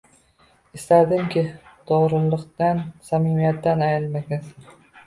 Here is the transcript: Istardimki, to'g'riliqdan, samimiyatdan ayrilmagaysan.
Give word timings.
Istardimki, 0.77 1.43
to'g'riliqdan, 1.91 2.83
samimiyatdan 3.13 3.87
ayrilmagaysan. 3.91 4.75